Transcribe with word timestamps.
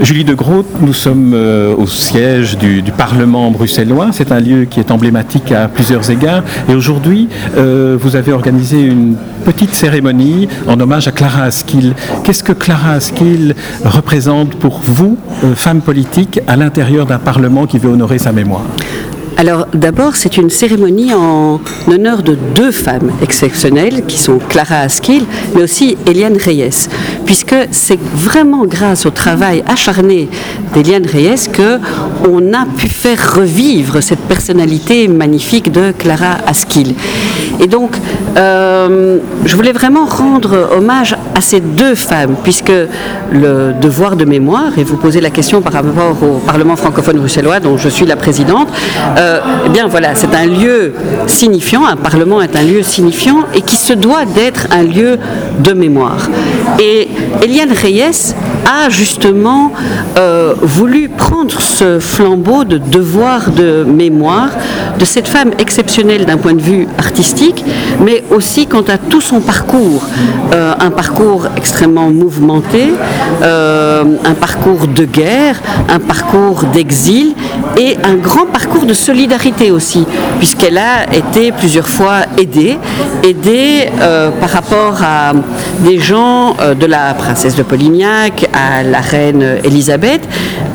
Julie 0.00 0.24
de 0.24 0.32
Groot, 0.32 0.66
nous 0.80 0.94
sommes 0.94 1.32
euh, 1.34 1.76
au 1.76 1.86
siège 1.86 2.56
du, 2.56 2.82
Parlement 2.96 3.50
bruxellois. 3.50 4.08
C'est 4.12 4.32
un 4.32 4.40
lieu 4.40 4.64
qui 4.64 4.80
est 4.80 4.90
emblématique 4.90 5.52
à 5.52 5.68
plusieurs 5.68 6.10
égards. 6.10 6.42
Et 6.70 6.74
aujourd'hui, 6.74 7.28
euh, 7.56 7.98
vous 8.00 8.16
avez 8.16 8.32
organisé 8.32 8.80
une 8.80 9.16
petite 9.44 9.74
cérémonie 9.74 10.48
en 10.66 10.80
hommage 10.80 11.06
à 11.06 11.12
Clara 11.12 11.42
Askill. 11.42 11.94
Qu'est-ce 12.24 12.42
que 12.42 12.52
Clara 12.52 12.92
Askill 12.92 13.54
représente 13.84 14.54
pour 14.54 14.80
vous, 14.80 15.18
euh, 15.44 15.54
femme 15.54 15.82
politique, 15.82 16.40
à 16.46 16.56
l'intérieur 16.56 17.04
d'un 17.04 17.18
Parlement 17.18 17.66
qui 17.66 17.78
veut 17.78 17.90
honorer 17.90 18.18
sa 18.18 18.32
mémoire? 18.32 18.64
Alors 19.40 19.68
d'abord, 19.72 20.16
c'est 20.16 20.36
une 20.36 20.50
cérémonie 20.50 21.14
en 21.14 21.62
honneur 21.88 22.22
de 22.22 22.36
deux 22.54 22.72
femmes 22.72 23.10
exceptionnelles 23.22 24.04
qui 24.06 24.18
sont 24.18 24.38
Clara 24.38 24.80
Askill, 24.80 25.24
mais 25.54 25.62
aussi 25.62 25.96
Eliane 26.06 26.36
Reyes, 26.36 26.90
puisque 27.24 27.56
c'est 27.70 27.98
vraiment 28.14 28.66
grâce 28.66 29.06
au 29.06 29.10
travail 29.10 29.64
acharné 29.66 30.28
d'Eliane 30.74 31.06
Reyes 31.06 31.48
que 31.50 31.78
on 32.28 32.52
a 32.52 32.66
pu 32.66 32.88
faire 32.88 33.34
revivre 33.34 34.02
cette 34.02 34.20
personnalité 34.20 35.08
magnifique 35.08 35.72
de 35.72 35.92
Clara 35.98 36.36
Askill. 36.46 36.94
Et 37.60 37.66
donc, 37.66 37.96
euh, 38.36 39.20
je 39.46 39.56
voulais 39.56 39.72
vraiment 39.72 40.04
rendre 40.04 40.68
hommage 40.76 41.16
à 41.34 41.40
ces 41.40 41.60
deux 41.60 41.94
femmes, 41.94 42.36
puisque 42.42 42.72
le 43.32 43.72
devoir 43.80 44.16
de 44.16 44.24
mémoire, 44.24 44.78
et 44.78 44.84
vous 44.84 44.96
posez 44.96 45.20
la 45.20 45.30
question 45.30 45.62
par 45.62 45.72
rapport 45.72 46.16
au 46.22 46.38
Parlement 46.38 46.76
francophone 46.76 47.18
bruxellois, 47.18 47.60
dont 47.60 47.76
je 47.76 47.88
suis 47.88 48.06
la 48.06 48.16
présidente, 48.16 48.68
euh, 49.18 49.40
eh 49.66 49.68
bien 49.68 49.86
voilà, 49.86 50.14
c'est 50.14 50.34
un 50.34 50.46
lieu 50.46 50.94
signifiant, 51.26 51.86
un 51.86 51.96
Parlement 51.96 52.40
est 52.42 52.56
un 52.56 52.62
lieu 52.62 52.82
signifiant 52.82 53.44
et 53.54 53.62
qui 53.62 53.76
se 53.76 53.92
doit 53.92 54.24
d'être 54.24 54.66
un 54.70 54.82
lieu 54.82 55.18
de 55.58 55.72
mémoire. 55.72 56.28
Et 56.78 57.08
Eliane 57.42 57.72
Reyes 57.72 58.34
a 58.66 58.88
justement 58.88 59.72
euh, 60.16 60.54
voulu 60.60 61.08
prendre 61.08 61.60
ce 61.60 61.98
flambeau 61.98 62.64
de 62.64 62.78
devoir 62.78 63.50
de 63.50 63.84
mémoire 63.84 64.50
de 64.98 65.04
cette 65.04 65.28
femme 65.28 65.52
exceptionnelle 65.58 66.26
d'un 66.26 66.36
point 66.36 66.54
de 66.54 66.60
vue 66.60 66.86
artistique, 66.98 67.64
mais 68.00 68.22
aussi 68.30 68.66
quant 68.66 68.82
à 68.82 68.98
tout 68.98 69.20
son 69.20 69.40
parcours. 69.40 70.02
Euh, 70.52 70.74
un 70.78 70.90
parcours 70.90 71.46
extrêmement 71.56 72.10
mouvementé, 72.10 72.92
euh, 73.42 74.04
un 74.24 74.34
parcours 74.34 74.86
de 74.88 75.04
guerre, 75.04 75.56
un 75.88 76.00
parcours 76.00 76.64
d'exil 76.72 77.34
et 77.78 77.96
un 78.04 78.16
grand 78.16 78.46
parcours 78.46 78.84
de 78.84 78.94
solidarité 78.94 79.70
aussi, 79.70 80.04
puisqu'elle 80.38 80.78
a 80.78 81.12
été 81.14 81.52
plusieurs 81.52 81.88
fois 81.88 82.18
aidée, 82.36 82.78
aidée 83.22 83.88
par 84.40 84.50
rapport 84.50 84.98
à 85.02 85.32
des 85.84 85.98
gens 85.98 86.56
de 86.78 86.86
la 86.86 87.14
princesse 87.14 87.54
de 87.56 87.62
Polignac 87.62 88.49
à 88.52 88.82
la 88.82 89.00
reine 89.00 89.58
Elisabeth, 89.64 90.22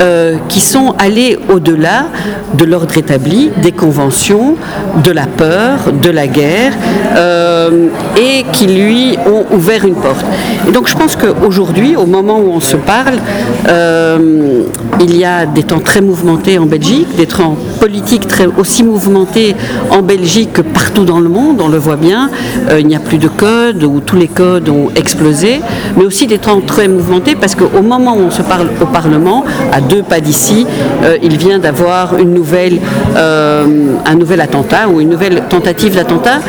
euh, 0.01 0.35
qui 0.49 0.59
sont 0.59 0.93
allés 0.99 1.37
au-delà 1.53 2.07
de 2.53 2.65
l'ordre 2.65 2.97
établi, 2.97 3.51
des 3.61 3.71
conventions, 3.71 4.55
de 5.03 5.11
la 5.11 5.25
peur, 5.25 5.91
de 5.93 6.09
la 6.09 6.27
guerre, 6.27 6.73
euh, 7.15 7.87
et 8.17 8.43
qui 8.51 8.67
lui 8.67 9.17
ont 9.25 9.45
ouvert 9.55 9.85
une 9.85 9.95
porte. 9.95 10.25
Et 10.67 10.71
donc 10.71 10.87
je 10.87 10.95
pense 10.95 11.15
qu'aujourd'hui, 11.15 11.95
au 11.95 12.05
moment 12.05 12.39
où 12.39 12.51
on 12.51 12.59
se 12.59 12.75
parle, 12.75 13.19
euh, 13.67 14.63
il 14.99 15.15
y 15.15 15.25
a 15.25 15.45
des 15.45 15.63
temps 15.63 15.79
très 15.79 16.01
mouvementés 16.01 16.57
en 16.57 16.65
Belgique, 16.65 17.15
des 17.15 17.27
temps 17.27 17.55
politiques 17.79 18.27
très, 18.27 18.45
aussi 18.45 18.83
mouvementés 18.83 19.55
en 19.91 20.01
Belgique 20.01 20.53
que 20.53 20.61
partout 20.61 21.05
dans 21.05 21.19
le 21.19 21.29
monde, 21.29 21.61
on 21.61 21.67
le 21.67 21.77
voit 21.77 21.95
bien. 21.95 22.29
Il 22.77 22.87
n'y 22.87 22.95
a 22.95 22.99
plus 22.99 23.17
de 23.17 23.27
codes, 23.27 23.83
où 23.83 23.99
tous 23.99 24.15
les 24.15 24.27
codes 24.27 24.69
ont 24.69 24.89
explosé, 24.95 25.61
mais 25.97 26.05
aussi 26.05 26.27
des 26.27 26.37
temps 26.37 26.61
très 26.61 26.87
mouvementés 26.87 27.35
parce 27.35 27.55
qu'au 27.69 27.81
moment 27.81 28.15
où 28.15 28.21
on 28.21 28.31
se 28.31 28.41
parle 28.41 28.69
au 28.81 28.85
Parlement, 28.85 29.43
à 29.71 29.81
deux 29.81 30.03
pas 30.03 30.19
d'ici, 30.19 30.65
euh, 31.03 31.17
il 31.21 31.37
vient 31.37 31.59
d'avoir 31.59 32.17
une 32.17 32.33
nouvelle, 32.33 32.79
euh, 33.15 33.65
un 34.05 34.15
nouvel 34.15 34.41
attentat 34.41 34.87
ou 34.89 35.01
une 35.01 35.09
nouvelle 35.09 35.43
tentative 35.49 35.95
d'attentat. 35.95 36.39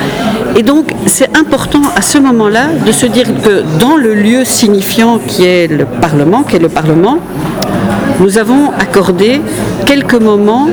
Et 0.56 0.62
donc, 0.62 0.90
c'est 1.06 1.36
important 1.36 1.82
à 1.96 2.02
ce 2.02 2.18
moment-là 2.18 2.68
de 2.86 2.92
se 2.92 3.06
dire 3.06 3.26
que 3.42 3.62
dans 3.78 3.96
le 3.96 4.14
lieu 4.14 4.44
signifiant 4.44 5.18
qui 5.26 5.44
est 5.44 5.66
le 5.68 5.84
Parlement, 5.84 6.42
qui 6.42 6.56
est 6.56 6.60
le 6.60 6.68
Parlement, 6.68 7.18
nous 8.20 8.38
avons 8.38 8.70
accordé 8.78 9.40
quelques 9.84 10.14
moments 10.14 10.68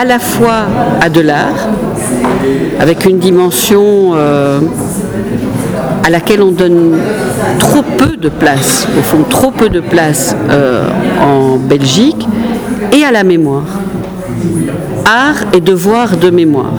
à 0.00 0.04
la 0.04 0.18
fois 0.18 0.62
à 1.00 1.10
de 1.10 1.20
l'art, 1.20 1.68
avec 2.80 3.04
une 3.04 3.18
dimension 3.18 4.12
euh, 4.14 4.60
à 6.04 6.10
laquelle 6.10 6.42
on 6.42 6.50
donne 6.52 6.98
trop 7.58 7.82
peu 7.82 8.16
de 8.16 8.28
place, 8.28 8.86
au 8.98 9.02
fond 9.02 9.24
trop 9.28 9.50
peu 9.50 9.68
de 9.68 9.80
place 9.80 10.36
euh, 10.50 10.88
en 11.20 11.56
Belgique, 11.56 12.26
et 12.92 13.04
à 13.04 13.10
la 13.10 13.24
mémoire. 13.24 13.66
Art 15.04 15.44
et 15.52 15.60
devoir 15.60 16.16
de 16.16 16.30
mémoire. 16.30 16.72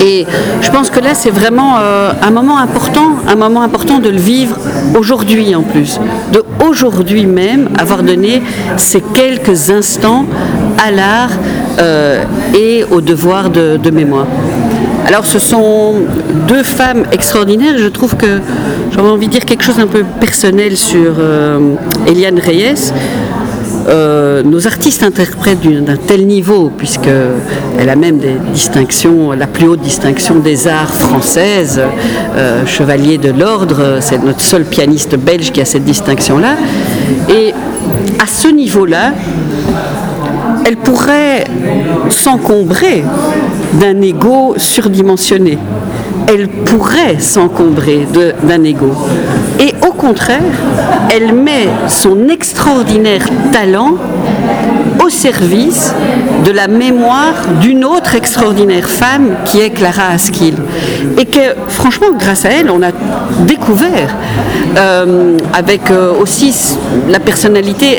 Et 0.00 0.26
je 0.60 0.70
pense 0.70 0.90
que 0.90 1.00
là, 1.00 1.14
c'est 1.14 1.30
vraiment 1.30 1.76
euh, 1.78 2.12
un 2.22 2.30
moment 2.30 2.58
important, 2.58 3.16
un 3.26 3.34
moment 3.34 3.62
important 3.62 3.98
de 3.98 4.08
le 4.08 4.18
vivre 4.18 4.56
aujourd'hui 4.96 5.54
en 5.54 5.62
plus. 5.62 5.98
De 6.32 6.44
aujourd'hui 6.64 7.26
même 7.26 7.70
avoir 7.78 8.02
donné 8.02 8.42
ces 8.76 9.00
quelques 9.00 9.70
instants 9.70 10.24
à 10.78 10.90
l'art 10.90 11.30
euh, 11.80 12.24
et 12.54 12.84
au 12.90 13.00
devoir 13.00 13.50
de, 13.50 13.76
de 13.76 13.90
mémoire. 13.90 14.26
Alors 15.08 15.24
ce 15.24 15.38
sont 15.38 15.94
deux 16.48 16.62
femmes 16.62 17.04
extraordinaires. 17.12 17.78
Je 17.78 17.86
trouve 17.86 18.14
que 18.14 18.40
j'aurais 18.92 19.08
envie 19.08 19.28
de 19.28 19.32
dire 19.32 19.46
quelque 19.46 19.64
chose 19.64 19.78
d'un 19.78 19.86
peu 19.86 20.04
personnel 20.20 20.76
sur 20.76 21.14
euh, 21.18 21.76
Eliane 22.06 22.38
Reyes. 22.38 22.92
Euh, 23.88 24.42
nos 24.42 24.66
artistes 24.66 25.02
interprètent 25.02 25.62
d'un 25.62 25.96
tel 25.96 26.26
niveau, 26.26 26.70
puisqu'elle 26.76 27.88
a 27.88 27.96
même 27.96 28.18
des 28.18 28.34
distinctions, 28.52 29.32
la 29.32 29.46
plus 29.46 29.66
haute 29.66 29.80
distinction 29.80 30.40
des 30.40 30.68
arts 30.68 30.92
françaises, 30.92 31.80
euh, 32.36 32.66
chevalier 32.66 33.16
de 33.16 33.30
l'ordre, 33.30 34.00
c'est 34.00 34.22
notre 34.22 34.42
seul 34.42 34.66
pianiste 34.66 35.16
belge 35.16 35.52
qui 35.52 35.62
a 35.62 35.64
cette 35.64 35.84
distinction-là. 35.84 36.56
Et 37.30 37.54
à 38.22 38.26
ce 38.26 38.48
niveau-là, 38.48 39.14
elle 40.64 40.76
pourrait 40.76 41.44
s'encombrer 42.10 43.04
d'un 43.74 44.00
ego 44.02 44.54
surdimensionné. 44.56 45.58
Elle 46.26 46.48
pourrait 46.48 47.18
s'encombrer 47.18 48.06
d'un 48.42 48.64
ego. 48.64 48.92
Et 49.58 49.72
au 49.86 49.92
contraire, 49.92 50.42
elle 51.10 51.32
met 51.34 51.68
son 51.88 52.28
extraordinaire 52.28 53.26
talent 53.52 53.94
au 55.08 55.10
service 55.10 55.94
de 56.44 56.50
la 56.50 56.68
mémoire 56.68 57.32
d'une 57.62 57.82
autre 57.84 58.14
extraordinaire 58.14 58.88
femme 58.90 59.36
qui 59.46 59.58
est 59.60 59.70
Clara 59.70 60.08
Askill. 60.12 60.56
Et 61.16 61.24
que 61.24 61.44
franchement, 61.68 62.08
grâce 62.18 62.44
à 62.44 62.50
elle, 62.50 62.70
on 62.70 62.82
a 62.82 62.92
découvert 63.46 64.10
euh, 64.76 65.38
avec 65.54 65.90
euh, 65.90 66.12
aussi 66.22 66.54
la 67.08 67.20
personnalité, 67.20 67.96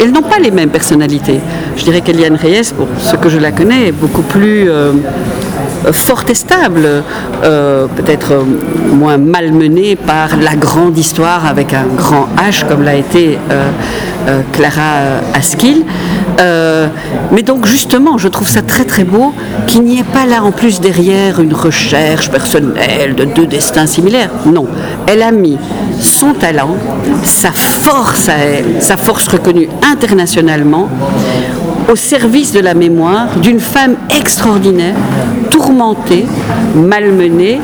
elles 0.00 0.12
n'ont 0.12 0.22
pas 0.22 0.38
les 0.38 0.52
mêmes 0.52 0.70
personnalités. 0.70 1.40
Je 1.76 1.82
dirais 1.82 2.00
qu'Eliane 2.00 2.36
Reyes, 2.36 2.72
pour 2.76 2.86
ce 3.00 3.16
que 3.16 3.28
je 3.28 3.38
la 3.38 3.50
connais, 3.50 3.88
est 3.88 3.92
beaucoup 4.04 4.22
plus 4.22 4.70
euh, 4.70 4.92
forte 5.90 6.30
et 6.30 6.34
stable, 6.34 6.86
euh, 7.44 7.86
peut-être 7.96 8.32
euh, 8.32 8.42
moins 8.92 9.18
malmenée 9.18 9.96
par 9.96 10.36
la 10.40 10.54
grande 10.54 10.96
histoire 10.96 11.46
avec 11.46 11.74
un 11.74 11.86
grand 11.96 12.28
H 12.36 12.66
comme 12.68 12.82
l'a 12.82 12.94
été 12.94 13.38
euh, 13.50 13.68
euh, 14.28 14.40
Clara 14.52 15.20
Askill. 15.34 15.84
Euh, 16.40 16.88
mais 17.30 17.42
donc 17.42 17.66
justement, 17.66 18.18
je 18.18 18.28
trouve 18.28 18.48
ça 18.48 18.62
très 18.62 18.84
très 18.84 19.04
beau 19.04 19.32
qu'il 19.66 19.82
n'y 19.82 20.00
ait 20.00 20.04
pas 20.04 20.26
là 20.26 20.42
en 20.42 20.52
plus 20.52 20.80
derrière 20.80 21.40
une 21.40 21.54
recherche 21.54 22.30
personnelle 22.30 23.14
de 23.14 23.24
deux 23.24 23.46
destins 23.46 23.86
similaires. 23.86 24.30
Non, 24.46 24.66
elle 25.06 25.22
a 25.22 25.30
mis 25.30 25.58
son 26.00 26.32
talent, 26.32 26.76
sa 27.24 27.52
force 27.52 28.28
à 28.28 28.36
elle, 28.36 28.80
sa 28.80 28.96
force 28.96 29.28
reconnue 29.28 29.68
internationalement, 29.82 30.88
au 31.90 31.96
service 31.96 32.52
de 32.52 32.60
la 32.60 32.74
mémoire 32.74 33.36
d'une 33.40 33.60
femme 33.60 33.96
extraordinaire, 34.16 34.94
tourmentée, 35.50 36.26
malmenée, 36.74 37.60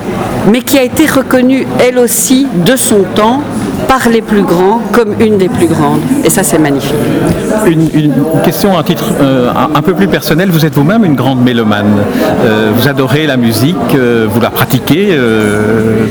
mais 0.50 0.60
qui 0.60 0.78
a 0.78 0.82
été 0.82 1.06
reconnue 1.06 1.66
elle 1.80 1.98
aussi 1.98 2.46
de 2.66 2.76
son 2.76 3.04
temps 3.14 3.42
par 3.88 4.08
les 4.08 4.20
plus 4.20 4.42
grands 4.42 4.80
comme 4.92 5.14
une 5.18 5.38
des 5.38 5.48
plus 5.48 5.66
grandes. 5.66 6.02
Et 6.22 6.30
ça, 6.30 6.42
c'est 6.42 6.58
magnifique. 6.58 6.94
Une, 7.66 8.12
question 8.44 8.78
à 8.78 8.82
titre 8.82 9.04
euh, 9.20 9.50
un, 9.74 9.82
peu 9.82 9.94
plus 9.94 10.06
personnel. 10.06 10.50
Vous 10.50 10.64
êtes 10.66 10.74
vous-même 10.74 11.04
une 11.04 11.14
grande 11.14 11.42
mélomane. 11.42 11.96
Euh, 12.44 12.70
vous 12.74 12.86
adorez 12.86 13.26
la 13.26 13.36
musique, 13.36 13.76
euh, 13.94 14.26
vous 14.30 14.40
la 14.40 14.50
pratiquez 14.50 15.18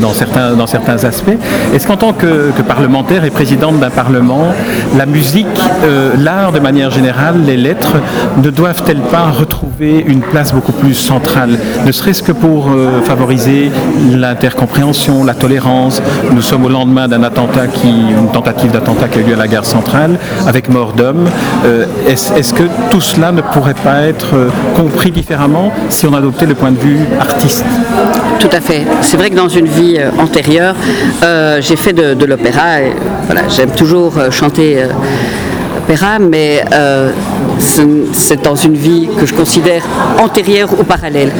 dans, 0.01 0.13
certains, 0.13 1.03
aspects. 1.05 1.37
Est-ce 1.73 1.87
qu'en 1.87 1.97
tant 1.97 2.13
que, 2.13 2.51
que 2.51 2.61
parlementaire 2.63 3.23
et 3.23 3.29
présidente 3.29 3.79
d'un 3.79 3.91
parlement, 3.91 4.47
la 4.97 5.05
musique, 5.05 5.45
l'art 6.17 6.51
de 6.51 6.59
manière 6.59 6.89
générale, 6.89 7.35
les 7.45 7.57
lettres, 7.57 7.97
ne 8.43 8.49
doivent-elles 8.49 9.01
pas 9.01 9.29
retrouver 9.29 10.03
une 10.07 10.21
place 10.21 10.53
beaucoup 10.53 10.71
plus 10.71 10.95
centrale, 10.95 11.57
ne 11.85 11.91
serait-ce 11.91 12.23
que 12.23 12.31
pour 12.31 12.69
favoriser 13.05 13.71
l'intercompréhension, 14.11 15.23
la 15.23 15.33
tolérance 15.35 16.01
Nous 16.31 16.41
sommes 16.41 16.65
au 16.65 16.69
lendemain 16.69 17.07
d'un 17.07 17.23
attentat 17.23 17.66
qui, 17.73 17.89
une 17.89 18.29
tentative 18.31 18.71
d'attentat 18.71 19.07
qui 19.07 19.19
a 19.19 19.21
eu 19.21 19.25
lieu 19.25 19.33
à 19.33 19.37
la 19.37 19.47
gare 19.47 19.65
centrale, 19.65 20.17
avec 20.47 20.69
mort 20.69 20.93
d'hommes. 20.93 21.29
Euh, 21.65 21.85
Est-ce 22.07 22.53
que 22.53 22.63
tout 22.89 23.01
cela 23.01 23.31
ne 23.31 23.41
pourrait 23.41 23.73
pas 23.73 24.01
être 24.01 24.35
euh, 24.35 24.49
compris 24.75 25.11
différemment 25.11 25.71
si 25.89 26.05
on 26.05 26.13
adoptait 26.13 26.45
le 26.45 26.55
point 26.55 26.71
de 26.71 26.79
vue 26.79 26.99
artiste? 27.19 27.65
Tout 28.39 28.49
à 28.51 28.61
fait. 28.61 28.85
C'est 29.01 29.17
vrai 29.17 29.29
que 29.29 29.35
dans 29.35 29.49
une 29.49 29.67
vie 29.67 29.97
euh, 29.97 30.09
antérieure, 30.19 30.75
j'ai 31.59 31.75
fait 31.75 31.93
de, 31.93 32.25
l'opéra. 32.25 32.81
et, 32.81 32.93
Voilà, 33.25 33.41
j'aime 33.47 33.71
toujours 33.71 34.13
chanter 34.31 34.83
mais 36.19 36.63
euh, 36.73 37.11
ce- 37.59 38.07
c'est 38.13 38.41
dans 38.43 38.55
une 38.55 38.75
vie 38.75 39.07
que 39.19 39.25
je 39.25 39.33
considère 39.33 39.83
antérieure 40.19 40.69
ou 40.79 40.83
parallèle. 40.83 41.31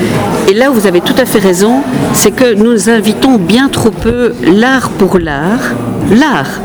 Et 0.48 0.54
là 0.54 0.70
où 0.72 0.74
vous 0.74 0.88
avez 0.88 1.02
tout 1.02 1.16
à 1.18 1.26
fait 1.26 1.40
raison, 1.40 1.82
c'est 2.14 2.32
que 2.32 2.54
nous 2.54 2.90
invitons 2.90 3.38
bien 3.38 3.68
trop 3.70 3.92
peu 3.92 4.34
l'art 4.44 4.90
pour 4.98 5.20
l'art, 5.20 5.74
l'art, 6.12 6.62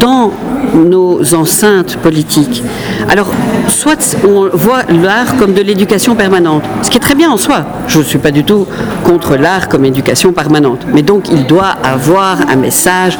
dans 0.00 0.32
nos 0.74 1.34
enceintes 1.34 1.96
politiques. 1.98 2.62
Alors, 3.08 3.28
soit 3.68 4.16
on 4.26 4.48
voit 4.52 4.82
l'art 4.88 5.36
comme 5.38 5.52
de 5.52 5.62
l'éducation 5.62 6.14
permanente, 6.14 6.62
ce 6.82 6.90
qui 6.90 6.96
est 6.96 7.00
très 7.00 7.14
bien 7.14 7.30
en 7.30 7.36
soi. 7.36 7.64
Je 7.88 7.98
ne 7.98 8.04
suis 8.04 8.18
pas 8.18 8.30
du 8.30 8.44
tout 8.44 8.66
contre 9.04 9.36
l'art 9.36 9.68
comme 9.68 9.84
éducation 9.84 10.32
permanente. 10.32 10.86
Mais 10.92 11.02
donc, 11.02 11.28
il 11.30 11.46
doit 11.46 11.74
avoir 11.82 12.38
un 12.48 12.56
message 12.56 13.18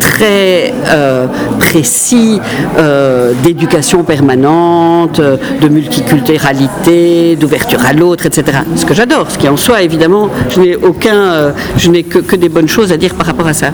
très 0.00 0.72
euh, 0.88 1.26
précis 1.58 2.40
euh, 2.78 3.32
d'éducation 3.42 4.04
permanente, 4.04 5.20
de 5.20 5.68
multiculturalité, 5.68 7.36
d'ouverture 7.36 7.80
à 7.84 7.92
l'autre, 7.92 8.26
etc. 8.26 8.58
Ce 8.76 8.86
que 8.86 8.94
j'adore, 8.94 9.30
ce 9.30 9.38
qui 9.38 9.48
en 9.48 9.56
soi, 9.56 9.82
évidemment, 9.82 10.30
je 10.50 10.60
n'ai 10.60 10.76
aucun, 10.76 11.14
euh, 11.14 11.50
je 11.76 11.90
n'ai 11.90 12.02
que, 12.02 12.18
que 12.18 12.36
des 12.36 12.48
bonnes 12.48 12.68
choses 12.68 12.92
à 12.92 12.96
dire 12.96 13.14
par 13.14 13.26
rapport 13.26 13.46
à 13.46 13.54
ça. 13.54 13.68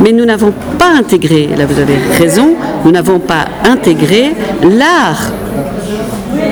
Mais 0.00 0.12
nous 0.12 0.24
n'avons 0.24 0.52
pas 0.78 0.90
intégré, 0.98 1.48
là 1.56 1.66
vous 1.66 1.80
avez 1.80 1.98
raison, 2.16 2.54
nous 2.84 2.90
n'avons 2.90 3.18
pas 3.18 3.46
intégré 3.64 4.32
l'art 4.62 5.30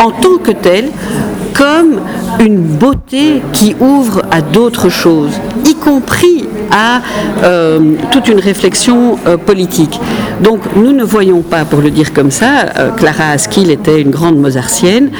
en 0.00 0.10
tant 0.10 0.38
que 0.38 0.52
tel 0.52 0.90
comme 1.54 2.00
une 2.38 2.60
beauté 2.60 3.42
qui 3.52 3.74
ouvre 3.80 4.22
à 4.30 4.40
d'autres 4.40 4.88
choses, 4.88 5.32
y 5.66 5.74
compris 5.74 6.46
à 6.70 7.00
euh, 7.42 7.94
toute 8.12 8.28
une 8.28 8.38
réflexion 8.38 9.18
euh, 9.26 9.36
politique. 9.36 9.98
Donc 10.40 10.60
nous 10.76 10.92
ne 10.92 11.02
voyons 11.02 11.42
pas, 11.42 11.64
pour 11.64 11.80
le 11.80 11.90
dire 11.90 12.12
comme 12.12 12.30
ça, 12.30 12.66
euh, 12.76 12.90
Clara 12.90 13.30
Askill 13.30 13.70
était 13.72 14.00
une 14.00 14.10
grande 14.10 14.38
mozartienne, 14.38 15.10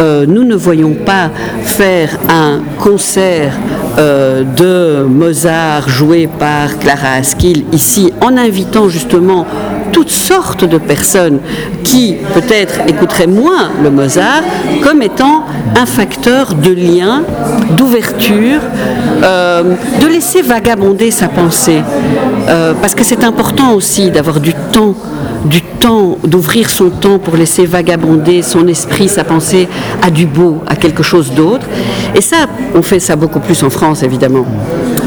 nous 0.00 0.44
ne 0.44 0.56
voyons 0.56 0.94
pas 0.94 1.30
faire 1.62 2.18
un 2.28 2.60
concert 2.78 3.52
de 3.96 5.04
Mozart 5.04 5.88
joué 5.88 6.28
par 6.38 6.78
Clara 6.78 7.12
Askill 7.18 7.64
ici 7.72 8.12
en 8.20 8.36
invitant 8.36 8.88
justement 8.88 9.46
toutes 9.92 10.10
sortes 10.10 10.64
de 10.64 10.78
personnes 10.78 11.40
qui 11.82 12.16
peut-être 12.34 12.80
écouteraient 12.88 13.26
moins 13.26 13.70
le 13.82 13.90
Mozart 13.90 14.42
comme 14.82 15.02
étant 15.02 15.44
un 15.76 15.86
facteur 15.86 16.54
de 16.54 16.70
lien, 16.70 17.22
d'ouverture, 17.76 18.60
euh, 19.22 19.74
de 20.00 20.06
laisser 20.06 20.42
vagabonder 20.42 21.10
sa 21.10 21.28
pensée. 21.28 21.82
Euh, 22.48 22.74
parce 22.80 22.94
que 22.94 23.04
c'est 23.04 23.24
important 23.24 23.72
aussi 23.72 24.10
d'avoir 24.10 24.40
du 24.40 24.52
temps, 24.72 24.94
du 25.46 25.62
temps, 25.62 26.18
d'ouvrir 26.24 26.68
son 26.70 26.90
temps 26.90 27.18
pour 27.18 27.36
laisser 27.36 27.64
vagabonder 27.66 28.42
son 28.42 28.66
esprit, 28.68 29.08
sa 29.08 29.24
pensée 29.24 29.68
à 30.02 30.10
du 30.10 30.26
beau, 30.26 30.62
à 30.66 30.76
quelque 30.76 31.02
chose 31.02 31.32
d'autre. 31.32 31.66
Et 32.14 32.20
ça, 32.20 32.46
on 32.74 32.82
fait 32.82 33.00
ça 33.00 33.16
beaucoup 33.16 33.40
plus 33.40 33.62
en 33.62 33.70
France, 33.70 34.02
évidemment. 34.02 34.44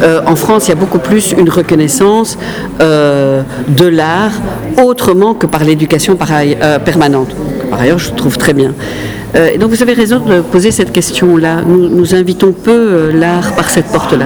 Euh, 0.03 0.21
en 0.25 0.35
France, 0.35 0.67
il 0.67 0.69
y 0.69 0.71
a 0.73 0.75
beaucoup 0.75 0.99
plus 0.99 1.33
une 1.37 1.49
reconnaissance 1.49 2.37
euh, 2.81 3.41
de 3.67 3.85
l'art 3.85 4.33
autrement 4.83 5.33
que 5.33 5.47
par 5.47 5.63
l'éducation 5.63 6.17
euh, 6.19 6.79
permanente. 6.79 7.29
Par 7.69 7.81
ailleurs, 7.81 7.99
je 7.99 8.11
trouve 8.11 8.37
très 8.37 8.53
bien. 8.53 8.73
Et 9.53 9.57
donc 9.57 9.69
vous 9.69 9.83
avez 9.83 9.93
raison 9.93 10.19
de 10.19 10.39
poser 10.39 10.71
cette 10.71 10.91
question-là. 10.91 11.61
Nous, 11.67 11.89
nous 11.89 12.15
invitons 12.15 12.53
peu 12.53 13.11
l'art 13.13 13.53
par 13.55 13.69
cette 13.69 13.87
porte-là. 13.87 14.25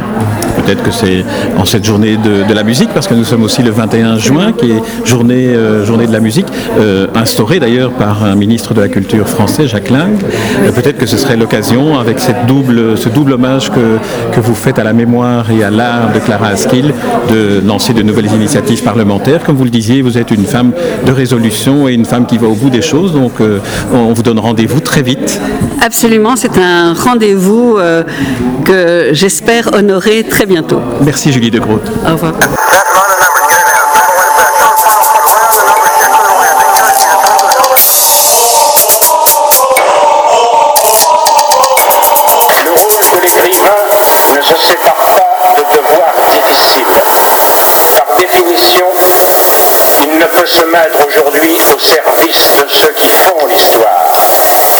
Peut-être 0.63 0.83
que 0.83 0.91
c'est 0.91 1.23
en 1.57 1.65
cette 1.65 1.83
journée 1.83 2.17
de, 2.17 2.53
la 2.53 2.63
musique, 2.63 2.89
parce 2.93 3.07
que 3.07 3.13
nous 3.13 3.23
sommes 3.23 3.43
aussi 3.43 3.63
le 3.63 3.71
21 3.71 4.17
juin, 4.17 4.51
qui 4.51 4.71
est 4.71 4.81
journée, 5.05 5.47
euh, 5.47 5.85
journée 5.85 6.05
de 6.05 6.11
la 6.11 6.19
musique, 6.19 6.47
euh, 6.79 7.07
instaurée 7.15 7.59
d'ailleurs 7.59 7.91
par 7.91 8.23
un 8.23 8.35
ministre 8.35 8.73
de 8.73 8.81
la 8.81 8.89
Culture 8.89 9.27
français, 9.27 9.67
Jacques 9.67 9.89
Lang. 9.89 10.11
Euh, 10.63 10.71
Peut-être 10.71 10.97
que 10.97 11.05
ce 11.05 11.17
serait 11.17 11.37
l'occasion, 11.37 11.97
avec 11.97 12.19
cette 12.19 12.45
double, 12.45 12.97
ce 12.97 13.09
double 13.09 13.33
hommage 13.33 13.69
que, 13.71 13.97
que 14.33 14.39
vous 14.39 14.55
faites 14.55 14.79
à 14.79 14.83
la 14.83 14.93
mémoire 14.93 15.49
et 15.51 15.63
à 15.63 15.69
l'art 15.69 16.11
de 16.13 16.19
Clara 16.19 16.47
Askill, 16.47 16.93
de 17.29 17.65
lancer 17.65 17.93
de 17.93 18.01
nouvelles 18.01 18.33
initiatives 18.33 18.83
parlementaires. 18.83 19.43
Comme 19.43 19.55
vous 19.55 19.63
le 19.63 19.69
disiez, 19.69 20.01
vous 20.01 20.17
êtes 20.17 20.31
une 20.31 20.45
femme 20.45 20.71
de 21.05 21.11
résolution 21.11 21.87
et 21.87 21.93
une 21.93 22.05
femme 22.05 22.25
qui 22.25 22.37
va 22.37 22.47
au 22.47 22.55
bout 22.55 22.69
des 22.69 22.81
choses, 22.81 23.13
donc 23.13 23.33
euh, 23.39 23.59
on 23.93 24.13
vous 24.13 24.23
donne 24.23 24.39
rendez-vous 24.39 24.81
très 24.81 25.01
vite. 25.01 25.39
Absolument, 25.81 26.35
c'est 26.35 26.57
un 26.57 26.93
rendez-vous 26.93 27.77
que 28.65 29.09
j'espère 29.13 29.73
honorer 29.73 30.23
très 30.23 30.45
bientôt. 30.51 30.81
Merci 31.01 31.31
Julie 31.31 31.49
de 31.49 31.59
Groot. 31.59 31.81
Au 32.05 32.11
revoir. 32.11 32.33
peut 50.41 50.47
se 50.47 50.63
mettre 50.63 51.05
aujourd'hui 51.05 51.55
au 51.71 51.79
service 51.79 52.57
de 52.63 52.67
ceux 52.67 52.91
qui 52.93 53.07
font 53.07 53.45
l'histoire. 53.45 54.09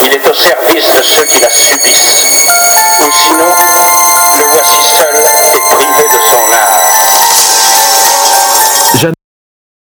Il 0.03 0.11
est 0.11 0.27
au 0.27 0.33
service 0.33 0.95
de 0.95 1.03
ceux 1.03 1.23
qui 1.25 1.39
la 1.39 1.51
subissent. 1.51 2.39
Ou 3.05 3.11
sinon, 3.11 3.45
le 4.33 4.43
voici 4.53 4.89
seul 4.97 5.55
et 5.55 5.59
privé 5.75 6.07
de 6.11 6.19
son 6.19 6.51
art. 6.51 7.50